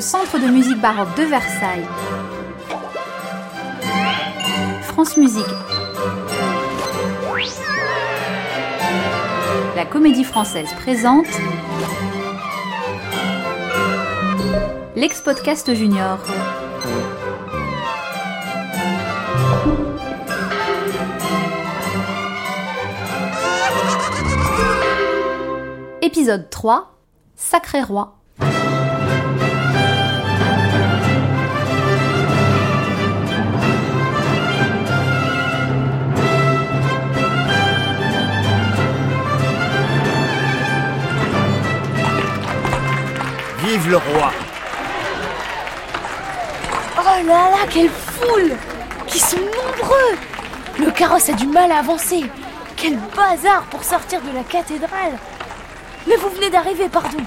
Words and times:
le 0.00 0.02
Centre 0.02 0.38
de 0.38 0.46
musique 0.46 0.80
baroque 0.80 1.14
de 1.14 1.24
Versailles, 1.24 1.86
France 4.84 5.18
Musique, 5.18 5.44
la 9.76 9.84
Comédie 9.84 10.24
Française 10.24 10.70
présente 10.80 11.26
l'ex-podcast 14.96 15.74
junior. 15.74 16.18
Épisode 26.00 26.48
3 26.48 26.98
Sacré 27.36 27.82
Roi. 27.82 28.19
Vive 43.64 43.90
le 43.90 43.96
roi 43.98 44.32
Oh 46.98 47.26
là 47.26 47.50
là, 47.50 47.66
quelle 47.68 47.90
foule 47.90 48.52
Qui 49.06 49.18
sont 49.18 49.36
nombreux 49.36 50.18
Le 50.78 50.90
carrosse 50.90 51.28
a 51.28 51.34
du 51.34 51.46
mal 51.46 51.70
à 51.70 51.80
avancer. 51.80 52.24
Quel 52.76 52.96
bazar 53.14 53.64
pour 53.64 53.84
sortir 53.84 54.22
de 54.22 54.34
la 54.34 54.44
cathédrale 54.44 55.12
Mais 56.06 56.16
vous 56.16 56.30
venez 56.30 56.48
d'arriver, 56.48 56.88
pardon. 56.88 57.18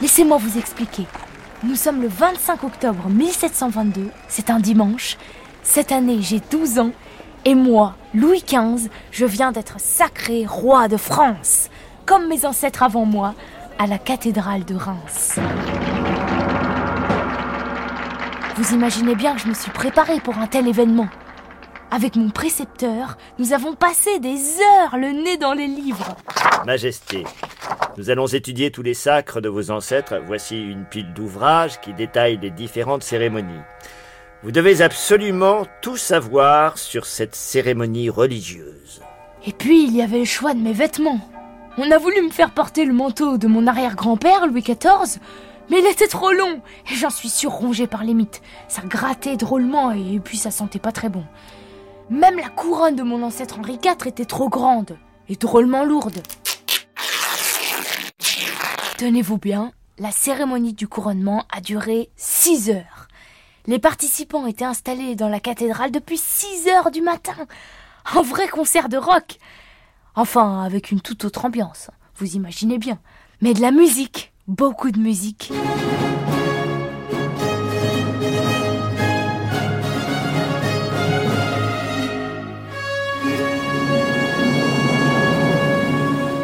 Laissez-moi 0.00 0.38
vous 0.38 0.56
expliquer. 0.56 1.06
Nous 1.62 1.76
sommes 1.76 2.00
le 2.00 2.08
25 2.08 2.64
octobre 2.64 3.10
1722, 3.10 4.08
c'est 4.28 4.48
un 4.48 4.60
dimanche. 4.60 5.18
Cette 5.62 5.92
année, 5.92 6.22
j'ai 6.22 6.40
12 6.50 6.78
ans. 6.78 6.92
Et 7.44 7.54
moi, 7.54 7.96
Louis 8.14 8.42
XV, 8.46 8.88
je 9.10 9.26
viens 9.26 9.52
d'être 9.52 9.78
sacré 9.78 10.46
roi 10.46 10.88
de 10.88 10.96
France, 10.96 11.68
comme 12.06 12.28
mes 12.28 12.46
ancêtres 12.46 12.82
avant 12.82 13.04
moi, 13.04 13.34
à 13.80 13.86
la 13.86 13.96
cathédrale 13.96 14.66
de 14.66 14.74
Reims. 14.74 15.38
Vous 18.56 18.74
imaginez 18.74 19.14
bien 19.14 19.34
que 19.34 19.40
je 19.40 19.46
me 19.48 19.54
suis 19.54 19.70
préparée 19.70 20.20
pour 20.20 20.36
un 20.36 20.46
tel 20.46 20.68
événement. 20.68 21.08
Avec 21.90 22.14
mon 22.14 22.28
précepteur, 22.28 23.16
nous 23.38 23.54
avons 23.54 23.74
passé 23.74 24.18
des 24.18 24.36
heures 24.36 24.98
le 24.98 25.24
nez 25.24 25.38
dans 25.38 25.54
les 25.54 25.66
livres. 25.66 26.14
Majesté, 26.66 27.24
nous 27.96 28.10
allons 28.10 28.26
étudier 28.26 28.70
tous 28.70 28.82
les 28.82 28.92
sacres 28.92 29.40
de 29.40 29.48
vos 29.48 29.70
ancêtres. 29.70 30.20
Voici 30.26 30.60
une 30.60 30.84
pile 30.84 31.14
d'ouvrages 31.14 31.80
qui 31.80 31.94
détaillent 31.94 32.38
les 32.42 32.50
différentes 32.50 33.02
cérémonies. 33.02 33.62
Vous 34.42 34.52
devez 34.52 34.82
absolument 34.82 35.66
tout 35.80 35.96
savoir 35.96 36.76
sur 36.76 37.06
cette 37.06 37.34
cérémonie 37.34 38.10
religieuse. 38.10 39.00
Et 39.46 39.52
puis, 39.52 39.84
il 39.84 39.96
y 39.96 40.02
avait 40.02 40.18
le 40.18 40.24
choix 40.26 40.52
de 40.52 40.60
mes 40.60 40.74
vêtements. 40.74 41.20
On 41.78 41.90
a 41.90 41.98
voulu 41.98 42.20
me 42.22 42.30
faire 42.30 42.50
porter 42.50 42.84
le 42.84 42.92
manteau 42.92 43.38
de 43.38 43.46
mon 43.46 43.66
arrière-grand-père, 43.66 44.46
Louis 44.46 44.62
XIV, 44.62 45.20
mais 45.70 45.78
il 45.78 45.86
était 45.86 46.08
trop 46.08 46.32
long 46.32 46.60
et 46.90 46.94
j'en 46.94 47.10
suis 47.10 47.28
surrongée 47.28 47.86
par 47.86 48.02
les 48.02 48.12
mythes. 48.12 48.42
Ça 48.68 48.82
grattait 48.82 49.36
drôlement 49.36 49.92
et 49.92 50.18
puis 50.18 50.36
ça 50.36 50.50
sentait 50.50 50.80
pas 50.80 50.92
très 50.92 51.08
bon. 51.08 51.24
Même 52.10 52.38
la 52.38 52.48
couronne 52.48 52.96
de 52.96 53.04
mon 53.04 53.22
ancêtre 53.22 53.60
Henri 53.60 53.78
IV 53.82 54.06
était 54.06 54.24
trop 54.24 54.48
grande 54.48 54.98
et 55.28 55.36
drôlement 55.36 55.84
lourde. 55.84 56.22
Tenez-vous 58.98 59.38
bien, 59.38 59.72
la 59.98 60.10
cérémonie 60.10 60.74
du 60.74 60.88
couronnement 60.88 61.44
a 61.52 61.60
duré 61.60 62.10
6 62.16 62.70
heures. 62.70 63.06
Les 63.66 63.78
participants 63.78 64.46
étaient 64.46 64.64
installés 64.64 65.14
dans 65.14 65.28
la 65.28 65.40
cathédrale 65.40 65.92
depuis 65.92 66.18
6 66.18 66.68
heures 66.68 66.90
du 66.90 67.00
matin. 67.00 67.36
Un 68.12 68.22
vrai 68.22 68.48
concert 68.48 68.88
de 68.88 68.96
rock. 68.96 69.38
Enfin, 70.14 70.62
avec 70.62 70.90
une 70.90 71.00
toute 71.00 71.24
autre 71.24 71.44
ambiance, 71.44 71.90
vous 72.16 72.34
imaginez 72.34 72.78
bien. 72.78 72.98
Mais 73.40 73.54
de 73.54 73.60
la 73.60 73.70
musique, 73.70 74.32
beaucoup 74.48 74.90
de 74.90 74.98
musique. 74.98 75.52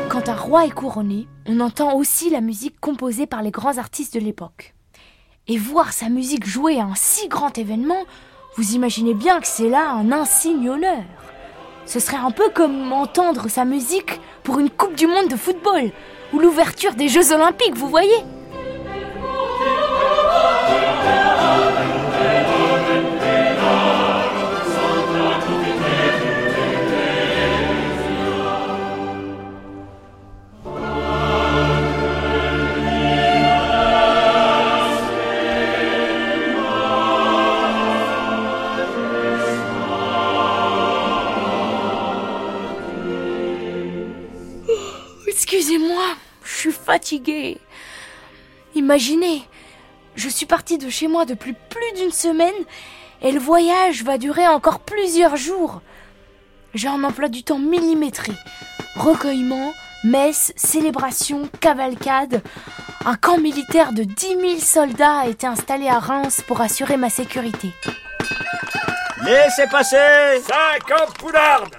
Quand 0.08 0.28
un 0.28 0.36
roi 0.36 0.66
est 0.66 0.70
couronné, 0.70 1.26
on 1.46 1.60
entend 1.60 1.94
aussi 1.94 2.30
la 2.30 2.40
musique 2.40 2.78
composée 2.80 3.26
par 3.26 3.42
les 3.42 3.50
grands 3.50 3.78
artistes 3.78 4.14
de 4.14 4.20
l'époque. 4.20 4.74
Et 5.48 5.58
voir 5.58 5.92
sa 5.92 6.08
musique 6.08 6.46
jouée 6.46 6.80
à 6.80 6.84
un 6.84 6.94
si 6.94 7.28
grand 7.28 7.58
événement, 7.58 8.04
vous 8.56 8.74
imaginez 8.74 9.14
bien 9.14 9.40
que 9.40 9.46
c'est 9.46 9.68
là 9.68 9.90
un 9.90 10.12
insigne 10.12 10.70
honneur. 10.70 11.04
Ce 11.86 12.00
serait 12.00 12.16
un 12.16 12.32
peu 12.32 12.48
comme 12.50 12.92
entendre 12.92 13.48
sa 13.48 13.64
musique 13.64 14.20
pour 14.42 14.58
une 14.58 14.70
Coupe 14.70 14.96
du 14.96 15.06
Monde 15.06 15.28
de 15.28 15.36
football 15.36 15.92
ou 16.32 16.40
l'ouverture 16.40 16.94
des 16.94 17.08
Jeux 17.08 17.32
Olympiques, 17.32 17.76
vous 17.76 17.88
voyez 17.88 18.16
fatiguée. 46.96 47.58
Imaginez, 48.74 49.42
je 50.14 50.30
suis 50.30 50.46
partie 50.46 50.78
de 50.78 50.88
chez 50.88 51.08
moi 51.08 51.26
depuis 51.26 51.52
plus 51.52 51.92
d'une 52.00 52.10
semaine 52.10 52.54
et 53.20 53.32
le 53.32 53.38
voyage 53.38 54.02
va 54.02 54.16
durer 54.16 54.48
encore 54.48 54.80
plusieurs 54.80 55.36
jours. 55.36 55.82
J'ai 56.72 56.88
un 56.88 57.04
emploi 57.04 57.28
du 57.28 57.42
temps 57.42 57.58
millimétré. 57.58 58.32
Recueillement, 58.94 59.74
messe, 60.04 60.54
célébration, 60.56 61.50
cavalcade. 61.60 62.40
Un 63.04 63.16
camp 63.16 63.36
militaire 63.36 63.92
de 63.92 64.04
10 64.04 64.26
000 64.26 64.58
soldats 64.58 65.18
a 65.18 65.28
été 65.28 65.46
installé 65.46 65.88
à 65.88 65.98
Reims 65.98 66.42
pour 66.46 66.62
assurer 66.62 66.96
ma 66.96 67.10
sécurité. 67.10 67.74
Laissez 69.22 69.66
passer 69.70 70.40
50 70.88 71.18
poulardes 71.18 71.76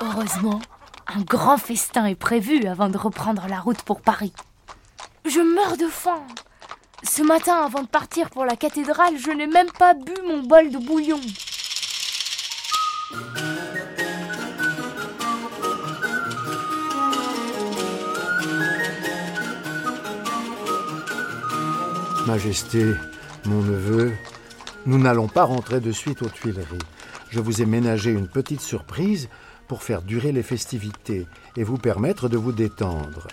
Heureusement, 0.00 0.60
un 1.14 1.20
grand 1.20 1.58
festin 1.58 2.06
est 2.06 2.14
prévu 2.14 2.66
avant 2.66 2.88
de 2.88 2.96
reprendre 2.96 3.44
la 3.46 3.60
route 3.60 3.82
pour 3.82 4.00
Paris. 4.00 4.32
Je 5.24 5.40
meurs 5.40 5.78
de 5.78 5.86
faim. 5.86 6.22
Ce 7.02 7.22
matin, 7.22 7.64
avant 7.64 7.82
de 7.82 7.88
partir 7.88 8.28
pour 8.28 8.44
la 8.44 8.56
cathédrale, 8.56 9.16
je 9.18 9.30
n'ai 9.30 9.46
même 9.46 9.70
pas 9.78 9.94
bu 9.94 10.12
mon 10.26 10.42
bol 10.42 10.70
de 10.70 10.78
bouillon. 10.78 11.20
Majesté, 22.26 22.84
mon 23.46 23.62
neveu, 23.62 24.12
nous 24.84 24.98
n'allons 24.98 25.28
pas 25.28 25.44
rentrer 25.44 25.80
de 25.80 25.92
suite 25.92 26.20
aux 26.20 26.28
Tuileries. 26.28 26.78
Je 27.30 27.40
vous 27.40 27.62
ai 27.62 27.66
ménagé 27.66 28.10
une 28.10 28.28
petite 28.28 28.60
surprise 28.60 29.28
pour 29.68 29.82
faire 29.82 30.02
durer 30.02 30.32
les 30.32 30.42
festivités 30.42 31.26
et 31.56 31.64
vous 31.64 31.78
permettre 31.78 32.28
de 32.28 32.36
vous 32.36 32.52
détendre. 32.52 33.28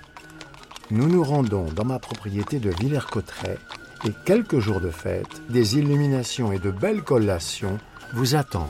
Nous 0.93 1.07
nous 1.07 1.23
rendons 1.23 1.67
dans 1.73 1.85
ma 1.85 1.99
propriété 1.99 2.59
de 2.59 2.69
Villers-Cotterêts 2.69 3.59
et 4.05 4.11
quelques 4.25 4.59
jours 4.59 4.81
de 4.81 4.89
fête, 4.89 5.41
des 5.47 5.77
illuminations 5.77 6.51
et 6.51 6.59
de 6.59 6.69
belles 6.69 7.01
collations 7.01 7.77
vous 8.13 8.35
attendent. 8.35 8.67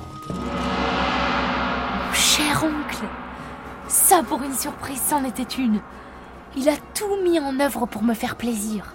Cher 2.13 2.63
oncle, 2.63 3.05
ça 3.87 4.21
pour 4.21 4.43
une 4.43 4.53
surprise, 4.53 5.01
c'en 5.03 5.23
était 5.23 5.41
une. 5.41 5.81
Il 6.55 6.69
a 6.69 6.77
tout 6.93 7.17
mis 7.23 7.39
en 7.39 7.59
œuvre 7.59 7.87
pour 7.87 8.03
me 8.03 8.13
faire 8.13 8.35
plaisir. 8.35 8.93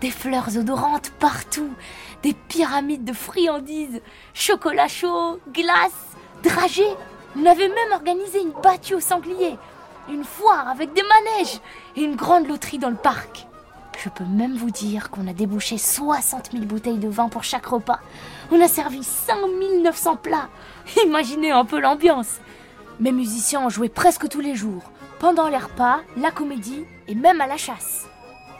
Des 0.00 0.10
fleurs 0.10 0.58
odorantes 0.58 1.12
partout, 1.20 1.70
des 2.24 2.34
pyramides 2.34 3.04
de 3.04 3.12
friandises, 3.12 4.00
chocolat 4.34 4.88
chaud, 4.88 5.38
glace, 5.52 6.16
dragées. 6.42 6.82
On 7.36 7.46
avait 7.46 7.68
même 7.68 7.92
organisé 7.92 8.40
une 8.40 8.60
battue 8.60 8.96
au 8.96 9.00
sanglier, 9.00 9.56
une 10.08 10.24
foire 10.24 10.68
avec 10.68 10.92
des 10.92 11.02
manèges 11.02 11.60
et 11.96 12.02
une 12.02 12.16
grande 12.16 12.46
loterie 12.46 12.78
dans 12.78 12.90
le 12.90 12.96
parc. 12.96 13.46
Je 14.02 14.08
peux 14.10 14.24
même 14.24 14.56
vous 14.56 14.70
dire 14.70 15.10
qu'on 15.10 15.26
a 15.26 15.32
débouché 15.32 15.78
60 15.78 16.52
000 16.52 16.64
bouteilles 16.64 16.98
de 16.98 17.08
vin 17.08 17.28
pour 17.28 17.44
chaque 17.44 17.66
repas. 17.66 17.98
On 18.52 18.60
a 18.60 18.68
servi 18.68 19.02
5 19.02 19.36
900 19.82 20.16
plats. 20.16 20.48
Imaginez 21.06 21.50
un 21.50 21.64
peu 21.64 21.80
l'ambiance. 21.80 22.40
Mes 23.00 23.12
musiciens 23.12 23.66
ont 23.66 23.70
joué 23.70 23.88
presque 23.88 24.28
tous 24.28 24.40
les 24.40 24.54
jours, 24.54 24.90
pendant 25.18 25.48
les 25.48 25.56
repas, 25.56 26.00
la 26.16 26.30
comédie 26.30 26.84
et 27.08 27.14
même 27.14 27.40
à 27.40 27.46
la 27.46 27.56
chasse. 27.56 28.06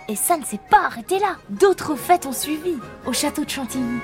Et 0.08 0.16
ça 0.16 0.37
ne 0.37 0.44
s'est 0.44 0.60
pas 0.70 0.84
arrêté 0.84 1.19
là. 1.19 1.37
D'autres 1.50 1.96
fêtes 1.96 2.26
ont 2.26 2.32
suivi 2.32 2.76
au 3.06 3.12
château 3.12 3.44
de 3.44 3.50
Chantilly. 3.50 4.00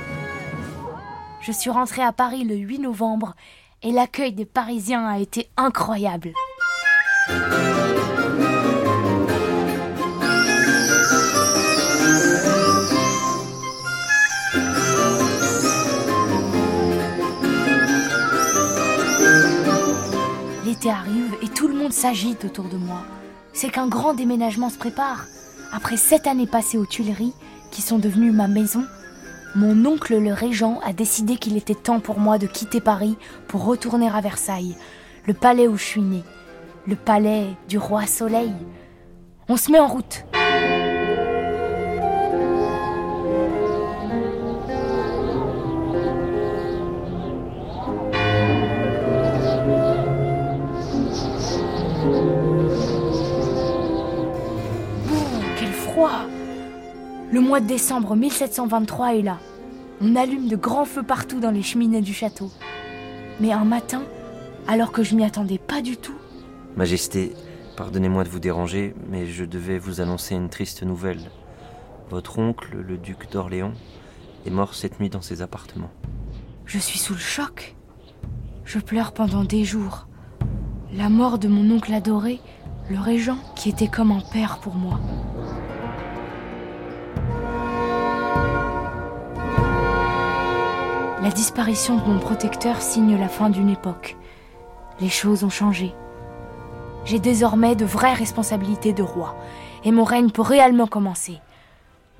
Je 1.40 1.52
suis 1.52 1.70
rentrée 1.70 2.02
à 2.02 2.12
Paris 2.12 2.44
le 2.44 2.56
8 2.56 2.78
novembre 2.80 3.34
et 3.82 3.92
l'accueil 3.92 4.32
des 4.32 4.44
Parisiens 4.44 5.06
a 5.06 5.18
été 5.18 5.50
incroyable. 5.56 6.32
L'été 7.28 7.36
arrive 20.90 21.36
et 21.42 21.48
tout 21.48 21.68
le 21.68 21.74
monde 21.74 21.92
s'agite 21.92 22.44
autour 22.44 22.64
de 22.64 22.76
moi. 22.76 23.04
C'est 23.52 23.70
qu'un 23.70 23.86
grand 23.86 24.14
déménagement 24.14 24.68
se 24.68 24.78
prépare. 24.78 25.26
Après 25.72 25.96
sept 25.96 26.26
années 26.26 26.48
passées 26.48 26.78
aux 26.78 26.86
Tuileries, 26.86 27.34
qui 27.70 27.82
sont 27.82 27.98
devenues 27.98 28.32
ma 28.32 28.48
maison, 28.48 28.84
mon 29.54 29.86
oncle 29.86 30.18
le 30.18 30.32
régent 30.32 30.80
a 30.82 30.92
décidé 30.92 31.36
qu'il 31.36 31.56
était 31.56 31.74
temps 31.74 32.00
pour 32.00 32.18
moi 32.18 32.38
de 32.38 32.46
quitter 32.46 32.80
Paris 32.80 33.16
pour 33.46 33.64
retourner 33.64 34.08
à 34.08 34.20
Versailles, 34.20 34.76
le 35.26 35.34
palais 35.34 35.68
où 35.68 35.76
je 35.76 35.84
suis 35.84 36.00
née, 36.00 36.24
le 36.86 36.96
palais 36.96 37.46
du 37.68 37.78
roi 37.78 38.06
Soleil. 38.06 38.52
On 39.48 39.56
se 39.56 39.70
met 39.70 39.78
en 39.78 39.86
route. 39.86 40.24
quel 55.58 55.72
froid 55.72 56.10
Le 57.30 57.40
mois 57.40 57.60
de 57.60 57.66
décembre 57.66 58.16
1723 58.16 59.14
est 59.14 59.22
là. 59.22 59.38
On 60.00 60.16
allume 60.16 60.48
de 60.48 60.56
grands 60.56 60.84
feux 60.84 61.04
partout 61.04 61.38
dans 61.38 61.52
les 61.52 61.62
cheminées 61.62 62.00
du 62.00 62.12
château. 62.12 62.50
Mais 63.40 63.52
un 63.52 63.64
matin, 63.64 64.02
alors 64.66 64.90
que 64.90 65.04
je 65.04 65.14
m'y 65.14 65.24
attendais 65.24 65.58
pas 65.58 65.80
du 65.80 65.96
tout, 65.96 66.14
Majesté, 66.76 67.34
pardonnez-moi 67.76 68.24
de 68.24 68.30
vous 68.30 68.38
déranger, 68.38 68.94
mais 69.10 69.26
je 69.26 69.44
devais 69.44 69.78
vous 69.78 70.00
annoncer 70.00 70.34
une 70.34 70.48
triste 70.48 70.82
nouvelle. 70.82 71.30
Votre 72.08 72.38
oncle, 72.38 72.74
le 72.76 72.96
duc 72.96 73.30
d'Orléans, 73.30 73.74
est 74.46 74.50
mort 74.50 74.74
cette 74.74 74.98
nuit 74.98 75.10
dans 75.10 75.20
ses 75.20 75.42
appartements. 75.42 75.90
je 76.64 76.78
suis 76.78 76.98
sous 76.98 77.12
le 77.12 77.18
choc. 77.18 77.76
Je 78.64 78.78
pleure 78.78 79.12
pendant 79.12 79.44
des 79.44 79.64
jours. 79.64 80.06
La 80.94 81.10
mort 81.10 81.38
de 81.38 81.46
mon 81.46 81.70
oncle 81.76 81.92
adoré, 81.92 82.40
le 82.88 82.98
régent, 82.98 83.38
qui 83.54 83.68
était 83.68 83.88
comme 83.88 84.10
un 84.10 84.22
père 84.32 84.58
pour 84.58 84.74
moi. 84.74 84.98
La 91.22 91.30
disparition 91.30 91.98
de 91.98 92.04
mon 92.04 92.18
protecteur 92.18 92.80
signe 92.80 93.18
la 93.18 93.28
fin 93.28 93.50
d'une 93.50 93.68
époque. 93.68 94.16
Les 95.00 95.10
choses 95.10 95.44
ont 95.44 95.50
changé. 95.50 95.94
J'ai 97.04 97.18
désormais 97.18 97.74
de 97.74 97.84
vraies 97.84 98.14
responsabilités 98.14 98.92
de 98.92 99.02
roi, 99.02 99.36
et 99.84 99.90
mon 99.90 100.04
règne 100.04 100.30
peut 100.30 100.42
réellement 100.42 100.86
commencer. 100.86 101.40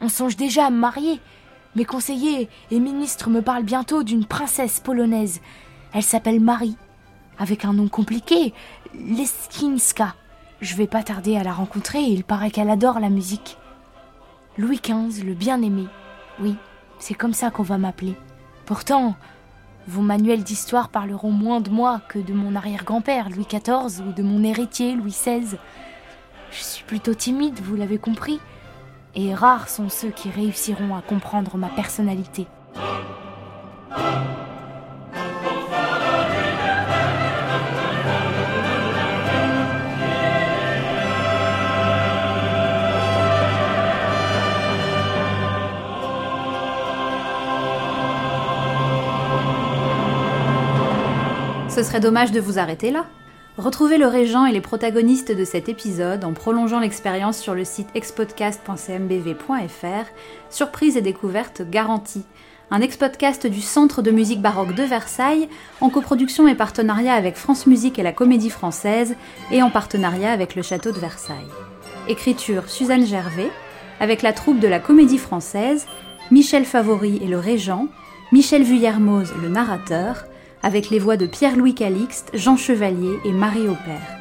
On 0.01 0.09
songe 0.09 0.37
déjà 0.37 0.67
à 0.67 0.71
me 0.71 0.79
marier. 0.79 1.21
Mes 1.77 1.85
conseillers 1.85 2.49
et 2.71 2.81
ministres 2.81 3.31
me 3.31 3.41
parlent 3.41 3.63
bientôt 3.63 4.03
d'une 4.03 4.27
princesse 4.27 4.81
polonaise. 4.81 5.41
Elle 5.95 6.03
s'appelle 6.03 6.41
Marie, 6.41 6.77
avec 7.39 7.65
un 7.65 7.73
nom 7.73 7.89
compliqué, 7.89 8.53
Leskinska. 8.95 10.15
Je 10.61 10.77
vais 10.77 10.87
pas 10.87 11.03
tarder 11.03 11.37
à 11.37 11.45
la 11.45 11.53
rencontrer 11.53 12.01
il 12.01 12.25
paraît 12.25 12.51
qu'elle 12.51 12.71
adore 12.71 13.01
la 13.01 13.09
musique. 13.09 13.59
Louis 14.59 14.81
XV, 14.83 15.25
le 15.25 15.35
bien-aimé. 15.35 15.87
Oui, 16.41 16.57
c'est 16.99 17.15
comme 17.15 17.33
ça 17.33 17.51
qu'on 17.51 17.63
va 17.63 17.79
m'appeler. 17.79 18.17
Pourtant, 18.67 19.15
vos 19.87 20.03
manuels 20.03 20.43
d'histoire 20.43 20.89
parleront 20.89 21.31
moins 21.31 21.61
de 21.61 21.71
moi 21.71 22.01
que 22.09 22.19
de 22.19 22.33
mon 22.33 22.55
arrière-grand-père 22.55 23.31
Louis 23.31 23.47
XIV 23.49 24.07
ou 24.07 24.13
de 24.13 24.23
mon 24.23 24.45
héritier 24.45 24.95
Louis 24.95 25.11
XVI. 25.11 25.57
Je 26.51 26.63
suis 26.63 26.85
plutôt 26.85 27.15
timide, 27.15 27.59
vous 27.61 27.77
l'avez 27.77 27.99
compris, 27.99 28.41
et 29.15 29.35
rares 29.35 29.69
sont 29.69 29.89
ceux 29.89 30.11
qui 30.11 30.31
réussiront 30.31 30.95
à 30.95 31.03
comprendre 31.03 31.57
ma 31.57 31.69
personnalité. 31.69 32.47
Ce 51.75 51.83
serait 51.83 52.01
dommage 52.01 52.33
de 52.33 52.41
vous 52.41 52.59
arrêter 52.59 52.91
là. 52.91 53.07
Retrouvez 53.57 53.97
le 53.97 54.07
régent 54.07 54.45
et 54.45 54.53
les 54.53 54.61
protagonistes 54.61 55.33
de 55.33 55.45
cet 55.47 55.71
épisode 55.71 56.23
en 56.23 56.35
prolongeant 56.35 56.81
l'expérience 56.81 57.39
sur 57.39 57.55
le 57.55 57.65
site 57.65 57.89
expodcast.cmbv.fr. 57.95 60.05
Surprise 60.51 60.99
et 60.99 61.01
découverte 61.01 61.63
garantie. 61.63 62.27
Un 62.71 62.83
ex-podcast 62.83 63.47
du 63.47 63.63
Centre 63.63 64.03
de 64.03 64.11
musique 64.11 64.43
baroque 64.43 64.75
de 64.75 64.83
Versailles, 64.83 65.49
en 65.81 65.89
coproduction 65.89 66.47
et 66.47 66.55
partenariat 66.55 67.15
avec 67.15 67.37
France 67.37 67.67
Musique 67.67 67.99
et 67.99 68.03
la 68.03 68.13
Comédie 68.13 68.51
Française, 68.51 69.17
et 69.51 69.63
en 69.63 69.71
partenariat 69.71 70.31
avec 70.31 70.55
le 70.55 70.61
Château 70.61 70.93
de 70.93 71.01
Versailles. 71.01 71.49
Écriture 72.07 72.69
Suzanne 72.69 73.07
Gervais, 73.07 73.51
avec 73.99 74.21
la 74.21 74.35
troupe 74.35 74.61
de 74.61 74.69
la 74.69 74.79
Comédie 74.79 75.17
Française, 75.17 75.87
Michel 76.31 76.67
Favori 76.67 77.19
et 77.23 77.29
le 77.29 77.39
régent, 77.39 77.87
Michel 78.31 78.63
Vuillermoz 78.63 79.33
le 79.41 79.49
narrateur, 79.49 80.27
avec 80.63 80.91
les 80.91 80.99
voix 80.99 81.17
de 81.17 81.27
Pierre-Louis 81.27 81.75
Calixte, 81.75 82.31
Jean 82.35 82.57
Chevalier 82.57 83.19
et 83.25 83.33
Marie 83.33 83.69
Aupert. 83.69 84.19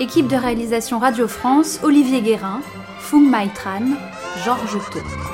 Équipe 0.00 0.28
de 0.28 0.36
réalisation 0.36 0.98
Radio 0.98 1.26
France, 1.26 1.80
Olivier 1.82 2.22
Guérin, 2.22 2.60
Fung 3.00 3.28
Maitran, 3.28 3.96
Georges 4.44 4.78
Thau. 4.92 5.27